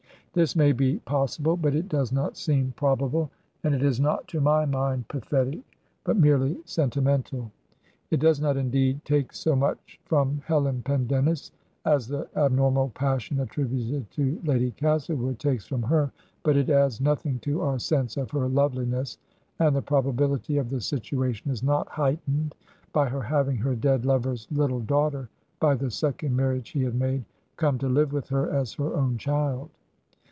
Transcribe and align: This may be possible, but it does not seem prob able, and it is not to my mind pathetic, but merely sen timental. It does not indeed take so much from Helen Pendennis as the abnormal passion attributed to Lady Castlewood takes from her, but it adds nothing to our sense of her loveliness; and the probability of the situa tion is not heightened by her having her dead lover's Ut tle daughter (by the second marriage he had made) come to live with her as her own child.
This 0.33 0.55
may 0.55 0.71
be 0.71 0.97
possible, 0.99 1.57
but 1.57 1.75
it 1.75 1.89
does 1.89 2.13
not 2.13 2.37
seem 2.37 2.71
prob 2.77 3.01
able, 3.01 3.29
and 3.65 3.75
it 3.75 3.83
is 3.83 3.99
not 3.99 4.29
to 4.29 4.39
my 4.39 4.63
mind 4.65 5.09
pathetic, 5.09 5.59
but 6.05 6.15
merely 6.15 6.57
sen 6.63 6.89
timental. 6.89 7.51
It 8.11 8.21
does 8.21 8.39
not 8.39 8.55
indeed 8.55 9.03
take 9.03 9.33
so 9.33 9.57
much 9.57 9.99
from 10.05 10.41
Helen 10.45 10.83
Pendennis 10.83 11.51
as 11.83 12.07
the 12.07 12.29
abnormal 12.33 12.91
passion 12.91 13.41
attributed 13.41 14.09
to 14.11 14.39
Lady 14.45 14.71
Castlewood 14.71 15.37
takes 15.37 15.65
from 15.67 15.83
her, 15.83 16.13
but 16.43 16.55
it 16.55 16.69
adds 16.69 17.01
nothing 17.01 17.37
to 17.39 17.59
our 17.63 17.77
sense 17.77 18.15
of 18.15 18.31
her 18.31 18.47
loveliness; 18.47 19.17
and 19.59 19.75
the 19.75 19.81
probability 19.81 20.57
of 20.57 20.69
the 20.69 20.77
situa 20.77 21.33
tion 21.35 21.51
is 21.51 21.61
not 21.61 21.89
heightened 21.89 22.55
by 22.93 23.09
her 23.09 23.23
having 23.23 23.57
her 23.57 23.75
dead 23.75 24.05
lover's 24.05 24.47
Ut 24.57 24.69
tle 24.69 24.79
daughter 24.79 25.27
(by 25.59 25.75
the 25.75 25.91
second 25.91 26.37
marriage 26.37 26.69
he 26.69 26.83
had 26.83 26.95
made) 26.95 27.25
come 27.57 27.77
to 27.79 27.89
live 27.89 28.13
with 28.13 28.29
her 28.29 28.49
as 28.49 28.71
her 28.75 28.95
own 28.95 29.17
child. 29.17 29.69